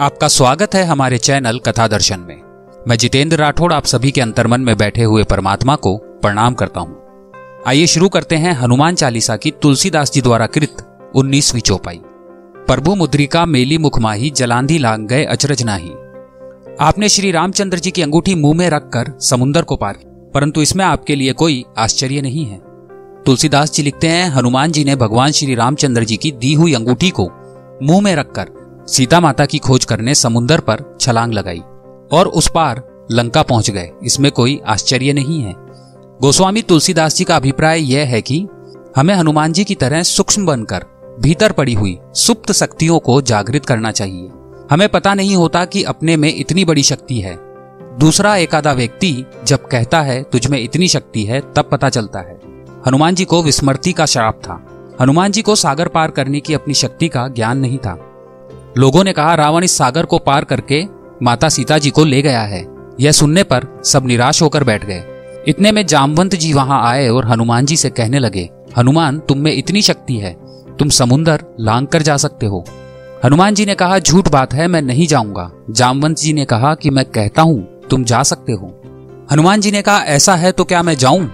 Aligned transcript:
आपका 0.00 0.28
स्वागत 0.28 0.74
है 0.74 0.84
हमारे 0.84 1.16
चैनल 1.18 1.58
कथा 1.58 1.86
दर्शन 1.88 2.20
में। 2.20 2.36
मैं 2.88 2.96
जितेंद्र 2.96 3.36
राठौड़ 3.36 3.72
आप 3.72 3.84
सभी 3.84 4.10
के 4.10 4.20
अंतर्मन 4.20 4.60
में 4.60 4.76
बैठे 4.76 5.02
हुए 5.02 5.24
परमात्मा 5.24 5.74
को 5.76 5.96
प्रणाम 5.96 6.54
करता 6.54 6.80
हूँ। 6.80 7.62
आइए 7.66 7.86
शुरू 7.86 8.08
करते 8.08 8.36
हैं 8.36 8.52
हनुमान 8.52 8.94
चालीसा 8.94 9.36
की 9.36 9.50
तुलसीदास 9.50 10.12
जी 10.12 10.20
द्वारा 10.20 10.46
कृत 10.46 10.76
उन्नीसवीं 11.14 11.60
चौपाई। 11.60 12.00
प्रभु 12.66 12.94
मुद्रिका 12.94 13.44
मेली 13.46 13.78
मुखमाही 13.78 14.30
जलांधी 14.30 14.78
लांग 14.78 15.06
गए 15.08 15.24
अचरज 15.24 15.62
नाही। 15.62 15.90
आपने 16.80 17.08
श्री 17.08 17.30
रामचंद्र 17.30 17.78
जी 17.78 17.90
की 17.90 18.02
अंगूठी 18.02 18.34
मुँह 18.34 18.56
में 18.56 18.68
रखकर 18.70 19.12
समुन्दर 19.20 19.62
को 19.62 19.76
पार 19.76 19.98
परंतु 20.34 20.62
इसमें 20.62 20.84
आपके 20.84 21.16
लिए 21.16 21.32
कोई 21.32 21.64
आश्चर्य 21.78 22.20
नहीं 22.20 22.46
है। 22.46 22.58
तुलसीदास 23.26 23.72
जी 23.72 23.82
लिखते 23.82 24.08
हैं, 24.08 24.30
हनुमान 24.30 24.72
जी 24.72 24.84
ने 24.84 24.96
भगवान 24.96 25.32
श्री 25.32 25.54
रामचंद्र 25.54 26.04
जी 26.04 26.16
की 26.16 26.32
दी 26.32 26.54
हुई 26.54 26.74
अंगूठी 26.74 27.10
को 27.10 27.30
मुँह 27.82 28.00
में 28.00 28.14
रखकर 28.16 28.48
सीता 28.90 29.20
माता 29.20 29.46
की 29.46 29.58
खोज 29.58 29.84
करने 29.84 30.14
समुन्दर 30.14 30.60
पर 30.60 30.96
छलांग 31.00 31.32
लगाई 31.32 31.62
और 32.12 32.28
उस 32.28 32.50
पार 32.54 33.06
लंका 33.10 33.42
पहुँच 33.42 33.70
गए। 33.70 33.90
इसमें 34.04 34.32
कोई 34.32 34.60
आश्चर्य 34.66 35.12
नहीं 35.12 35.42
है। 35.42 35.54
गोस्वामी 36.20 36.62
तुलसीदास 36.62 37.16
जी 37.16 37.24
का 37.24 37.36
अभिप्राय 37.36 37.94
यह 37.94 38.06
है 38.06 38.22
कि 38.22 38.48
हमें 38.96 39.14
हनुमान 39.14 39.52
जी 39.52 39.64
की 39.64 39.74
तरह 39.74 40.02
सूक्ष्म 40.02 40.46
बनकर 40.46 40.84
भीतर 41.20 41.52
पड़ी 41.52 41.74
हुई 41.74 41.98
सुप्त 42.14 42.52
शक्तियों 42.52 42.98
को 42.98 43.22
जागृत 43.22 43.66
करना 43.66 43.90
चाहिए। 43.90 44.28
हमें 44.70 44.88
पता 44.88 45.14
नहीं 45.14 45.36
होता 45.36 45.64
कि 45.64 45.82
अपने 45.82 46.16
में 46.16 46.34
इतनी 46.36 46.64
बड़ी 46.64 46.82
शक्ति 46.82 47.20
है। 47.20 47.38
दूसरा 47.98 48.36
एकादा 48.36 48.72
व्यक्ति 48.72 49.24
जब 49.44 49.66
कहता 49.66 50.00
है, 50.00 50.22
तुझ 50.22 50.46
में 50.46 50.64
इतनी 50.64 50.88
शक्ति 50.88 51.24
है, 51.24 51.40
तब 51.40 51.68
पता 51.72 51.88
चलता 51.88 52.18
है। 52.18 52.40
हनुमान 52.86 53.14
जी 53.14 53.24
को 53.24 53.42
विस्मृति 53.42 53.92
का 53.92 54.06
श्राप 54.06 54.40
था। 54.42 54.66
हनुमान 55.00 55.32
जी 55.32 55.42
को 55.42 55.54
सागर 55.54 55.88
पार 55.88 56.10
करने 56.10 56.40
की 56.40 56.54
अपनी 56.54 56.74
शक्ति 56.74 57.08
का 57.08 57.28
ज्ञान 57.28 57.58
नहीं 57.58 57.78
था। 57.78 58.06
लोगों 58.78 59.04
ने 59.04 59.12
कहा, 59.12 59.34
रावण 59.34 59.64
इस 59.64 59.78
सागर 59.78 60.06
को 60.06 60.18
पार 60.18 60.44
करके 60.44 60.84
माता 61.22 61.48
सीता 61.48 61.78
जी 61.78 61.90
को 61.90 62.04
ले 62.04 62.22
गया 62.22 62.40
है। 62.40 62.66
यह 63.00 63.12
सुनने 63.12 63.42
पर 63.42 63.82
सब 63.84 64.06
निराश 64.06 64.42
होकर 64.42 64.64
बैठ 64.64 64.84
गए। 64.84 65.04
इतने 65.48 65.72
में 65.72 65.86
जामवंत 65.86 66.34
जी 66.34 66.52
वहाँ 66.52 66.90
आए 66.90 67.08
और 67.08 67.26
हनुमान 67.26 67.66
जी 67.66 67.76
से 67.76 67.90
कहने 67.90 68.18
लगे, 68.18 68.50
हनुमान, 68.78 69.18
तुम 69.18 69.38
में 69.38 69.52
इतनी 69.52 69.82
शक्ति 69.82 70.16
है। 70.16 70.36
तुम 70.78 70.88
समुन्दर 70.88 71.44
लांग 71.60 71.86
कर 71.86 72.02
जा 72.02 72.16
सकते 72.16 72.46
हो। 72.46 72.64
हनुमान 73.24 73.54
जी 73.54 73.66
ने 73.66 73.74
कहा, 73.74 73.98
झूठ 73.98 74.28
बात 74.28 74.54
है, 74.54 74.68
मैं 74.68 74.82
नहीं 74.82 75.06
जाऊँगा। 75.06 75.50
जामवंत 75.70 76.16
जी 76.16 76.32
ने 76.32 76.44
कहा 76.44 76.74
कि, 76.74 76.90
मैं 76.90 77.04
कहता 77.04 77.42
हूँ, 77.42 77.80
तुम 77.90 78.04
जा 78.04 78.22
सकते 78.22 78.52
हो। 78.52 78.82
हनुमान 79.32 79.60
जी 79.60 79.70
ने 79.70 79.82
कहा, 79.82 79.98
ऐसा 79.98 80.34
है 80.34 80.52
तो 80.52 80.64
क्या 80.64 80.82
मैं 80.82 80.94
जाऊँ? 80.94 81.30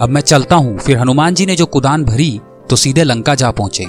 अब 0.00 0.08
मैं 0.08 0.20
चलता 0.20 0.56
हूँ। 0.56 0.78
फिर 0.78 0.98
हनुमान 0.98 1.34
जी 1.34 1.46
ने 1.46 1.56
जो 1.56 1.66
कुदान 1.66 2.04
भरी 2.04 2.40
तो 2.70 2.76
सीधे 2.76 3.04
लंका 3.04 3.34
जा 3.34 3.50
पहुँचे। 3.50 3.86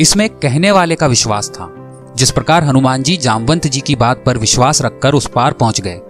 इसमें 0.00 0.28
कहने 0.28 0.70
वाले 0.70 0.94
का 0.94 1.06
विश्वास 1.06 1.50
था। 1.50 1.74
जिस 2.18 2.30
प्रकार 2.30 2.64
हनुमान 2.64 3.02
जी 3.02 3.16
जामवंत 3.16 3.66
जी 3.66 3.80
की 3.80 3.94
बात 3.96 4.22
पर 4.26 4.38
विश्वास 4.38 4.80
रखकर 4.82 5.14
उस 5.14 5.26
पार 5.26 5.52
पहुँच 5.52 5.80
गए। 5.80 6.00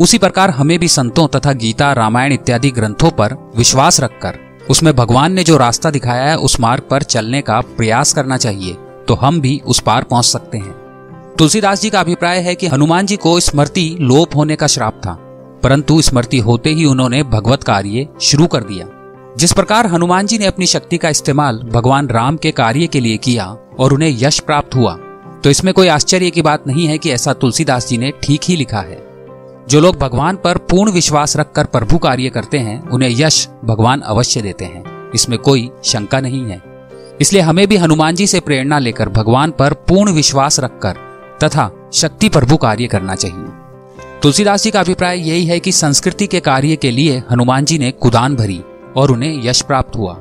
उसी 0.00 0.18
प्रकार 0.18 0.50
हमें 0.50 0.78
भी 0.78 0.88
संतों 0.88 1.26
तथा 1.28 1.52
गीता, 1.54 1.92
रामायण 1.92 2.32
इत्यादि 2.32 2.70
ग्रंथों 2.70 3.10
पर 3.10 3.34
विश्वास 3.56 4.00
रखकर, 4.00 4.38
उसमें 4.70 4.94
भगवान 4.96 5.32
ने 5.32 5.44
जो 5.44 5.56
रास्ता 5.56 5.90
दिखाया 5.90 6.24
है, 6.24 6.36
उस 6.38 6.58
मार्ग 6.60 6.82
पर 6.90 7.02
चलने 7.04 7.42
का 7.42 7.60
प्रयास 7.76 8.12
करना 8.12 8.36
चाहिए 8.36 8.76
तो 9.08 9.14
हम 9.16 9.40
भी 9.40 9.60
उस 9.66 9.80
पार 9.80 10.04
पहुँच 10.04 10.24
सकते 10.24 10.58
हैं। 10.58 11.34
तुलसीदास 11.38 11.80
जी 11.80 11.90
का 11.90 12.00
अभिप्राय 12.00 12.40
है 12.40 12.54
कि 12.54 12.66
हनुमान 12.68 13.06
जी 13.06 13.16
को 13.16 13.38
स्मृति 13.40 13.96
लोप 14.00 14.36
होने 14.36 14.56
का 14.56 14.66
श्राप 14.68 15.00
था, 15.00 15.16
परंतु 15.62 16.00
स्मृति 16.02 16.38
होते 16.40 16.70
ही 16.70 16.84
उन्होंने 16.86 17.22
भगवत 17.28 17.62
कार्य 17.64 18.08
शुरू 18.22 18.46
कर 18.46 18.64
दिया। 18.64 18.86
जिस 19.38 19.52
प्रकार 19.52 19.86
हनुमान 19.86 20.26
जी 20.26 20.38
ने 20.38 20.46
अपनी 20.46 20.66
शक्ति 20.66 20.98
का 20.98 21.08
इस्तेमाल 21.08 21.62
भगवान 21.72 22.08
राम 22.08 22.36
के 22.36 22.50
कार्य 22.52 22.86
के 22.86 23.00
लिए 23.00 23.16
किया 23.18 23.56
और 23.78 23.92
उन्हें 23.92 24.16
यश 24.18 24.38
प्राप्त 24.40 24.74
हुआ 24.74 24.98
तो 25.44 25.50
इसमें 25.50 25.74
कोई 25.74 25.88
आश्चर्य 25.88 26.30
की 26.30 26.42
बात 26.42 26.66
नहीं 26.66 26.86
है 26.86 26.98
कि 26.98 27.10
ऐसा 27.10 27.32
तुलसीदास 27.32 27.88
जी 27.88 27.98
ने 27.98 28.12
ठीक 28.22 28.40
ही 28.44 28.56
लिखा 28.56 28.78
है। 28.78 29.06
जो 29.68 29.80
लोग 29.80 29.96
भगवान 29.96 30.36
पर 30.36 30.58
पूर्ण 30.58 30.92
विश्वास 30.92 31.36
रखकर 31.36 31.64
प्रभु 31.64 31.98
कार्य 31.98 32.28
करते 32.28 32.58
हैं, 32.58 32.88
उन्हें 32.88 33.10
यश 33.12 33.48
भगवान 33.64 34.00
अवश्य 34.00 34.42
देते 34.42 34.64
हैं। 34.64 35.12
इसमें 35.14 35.38
कोई 35.38 35.70
शंका 35.84 36.20
नहीं 36.20 36.44
है। 36.44 36.62
इसलिए 37.20 37.42
हमें 37.42 37.68
भी 37.68 37.76
हनुमान 37.76 38.14
जी 38.14 38.26
से 38.26 38.40
प्रेरणा 38.40 38.78
लेकर 38.78 39.08
भगवान 39.08 39.50
पर 39.50 39.72
पूर्ण 39.72 40.12
विश्वास 40.12 40.60
रखकर 40.60 40.92
तथा 41.44 41.90
शक्ति 41.92 42.28
प्रभु 42.28 42.56
कार्य 42.56 42.86
करना 42.86 43.14
चाहिए। 43.14 43.46
तुलसीदास 44.22 44.62
जी 44.62 44.70
का 44.70 44.80
अभिप्राय 44.80 45.28
यही 45.28 45.46
है 45.46 45.60
कि 45.60 45.72
संस्कृति 45.72 46.26
के 46.26 46.40
कार्य 46.40 46.76
के 46.76 46.90
लिए 46.90 47.22
हनुमान 47.30 47.64
जी 47.64 47.78
ने 47.78 47.90
कुदान 47.90 48.34
भरी 48.36 48.62
और 48.96 49.10
उन्हें 49.10 49.44
यश 49.44 49.62
प्राप्त 49.62 49.96
हुआ। 49.96 50.20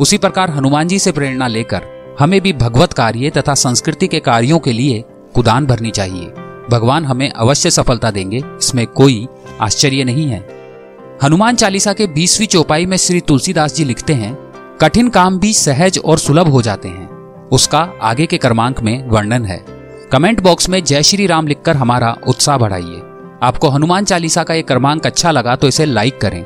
उसी 0.00 0.18
प्रकार 0.18 0.50
हनुमान 0.50 0.88
जी 0.88 0.98
से 0.98 1.12
प्रेरणा 1.12 1.46
लेकर 1.46 1.97
हमें 2.18 2.40
भी 2.40 2.52
भगवत 2.52 2.92
कार्य 2.92 3.30
तथा 3.30 3.54
संस्कृति 3.54 4.06
के 4.06 4.20
कार्यों 4.20 4.58
के 4.58 4.72
लिए 4.72 5.04
कुदान 5.34 5.66
भरनी 5.66 5.90
चाहिए। 5.90 6.26
भगवान 6.70 7.04
हमें 7.04 7.30
अवश्य 7.30 7.70
सफलता 7.70 8.10
देंगे, 8.10 8.42
इसमें 8.58 8.86
कोई 8.86 9.26
आश्चर्य 9.60 10.04
नहीं 10.04 10.26
है। 10.26 10.40
हनुमान 11.22 11.56
चालीसा 11.56 11.92
के 11.92 12.06
बीसवीं 12.06 12.46
चौपाई 12.46 12.86
में 12.86 12.96
श्री 12.96 13.20
तुलसीदास 13.20 13.74
जी 13.74 13.84
लिखते 13.84 14.14
हैं, 14.14 14.34
कठिन 14.80 15.08
काम 15.08 15.38
भी 15.38 15.52
सहज 15.52 15.98
और 15.98 16.18
सुलभ 16.18 16.48
हो 16.48 16.62
जाते 16.62 16.88
हैं। 16.88 17.08
उसका 17.48 17.88
आगे 18.02 18.26
के 18.26 18.38
क्रमांक 18.38 18.80
में 18.80 19.08
वर्णन 19.08 19.44
है। 19.44 19.64
कमेंट 20.12 20.40
बॉक्स 20.40 20.68
में 20.68 20.82
जय 20.84 21.02
श्री 21.02 21.26
राम 21.26 21.46
लिखकर 21.46 21.76
हमारा 21.76 22.16
उत्साह 22.26 22.58
बढ़ाइए। 22.58 23.00
आपको 23.42 23.68
हनुमान 23.68 24.04
चालीसा 24.04 24.42
का 24.42 24.54
ये 24.54 24.62
क्रमांक 24.62 25.06
अच्छा 25.06 25.30
लगा 25.30 25.56
तो 25.56 25.68
इसे 25.68 25.84
लाइक 25.84 26.20
करें। 26.20 26.42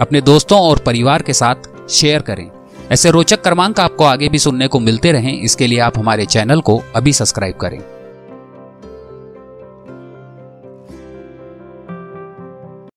अपने 0.00 0.20
दोस्तों 0.20 0.60
और 0.60 0.78
परिवार 0.78 1.22
के 1.22 1.32
साथ 1.32 1.88
शेयर 1.90 2.20
करें। 2.20 2.50
ऐसे 2.92 3.10
रोचक 3.10 3.42
क्रमांक 3.42 3.80
आपको 3.80 4.04
आगे 4.04 4.28
भी 4.28 4.38
सुनने 4.38 4.68
को 4.68 4.80
मिलते 4.80 5.12
रहें। 5.12 5.40
इसके 5.40 5.66
लिए 5.66 5.78
आप 5.78 5.98
हमारे 5.98 6.26
चैनल 6.26 6.60
को 6.60 6.82
अभी 6.96 7.12
सब्सक्राइब 7.12 7.54
करें। 7.54 7.91